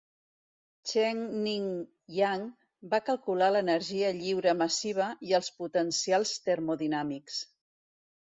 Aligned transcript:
Chen-Ning 0.91 1.67
Yang 2.19 2.45
va 2.93 3.01
calcular 3.09 3.51
l'energia 3.57 4.09
lliure 4.23 4.55
massiva 4.63 5.11
i 5.29 5.37
els 5.41 5.51
potencials 5.61 6.33
termodinàmics. 6.49 7.39